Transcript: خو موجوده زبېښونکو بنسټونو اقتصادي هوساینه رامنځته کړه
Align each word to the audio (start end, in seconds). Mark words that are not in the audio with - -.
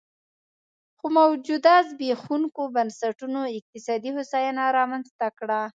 خو 0.97 1.05
موجوده 1.19 1.73
زبېښونکو 1.89 2.61
بنسټونو 2.75 3.39
اقتصادي 3.57 4.09
هوساینه 4.17 4.63
رامنځته 4.77 5.27
کړه 5.39 5.61